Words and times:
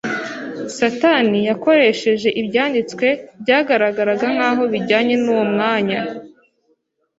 Satani 0.77 1.39
yakoresheje 1.49 2.29
ibyanditswe 2.41 3.07
byagaragaraga 3.41 4.25
nkaho 4.35 4.63
bijyanye 4.73 5.15
n’uwo 5.21 5.43
mwanya, 5.51 5.99